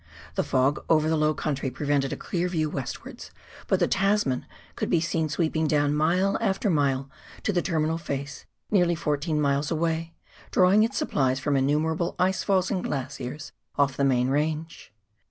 The 0.33 0.43
fog 0.43 0.83
over 0.89 1.07
the 1.07 1.15
low 1.15 1.35
country 1.35 1.69
prevented 1.69 2.11
a 2.11 2.17
clear 2.17 2.47
view 2.47 2.71
westwards, 2.71 3.29
but 3.67 3.79
the 3.79 3.87
Tasman 3.87 4.47
could 4.75 4.89
be 4.89 4.99
seen 4.99 5.29
sweeping 5.29 5.67
down 5.67 5.93
mile 5.93 6.39
after 6.41 6.71
mile 6.71 7.07
to 7.43 7.53
the 7.53 7.61
terminal 7.61 7.99
face 7.99 8.47
nearly 8.71 8.95
fourteen 8.95 9.39
miles 9.39 9.69
away, 9.69 10.15
drawing 10.49 10.81
its 10.81 10.97
supplies 10.97 11.39
from 11.39 11.55
innumerable 11.55 12.15
ice 12.17 12.41
falls 12.43 12.71
and 12.71 12.83
glaciers 12.83 13.51
off 13.75 13.95
the 13.95 14.03
main 14.03 14.29
range. 14.29 14.91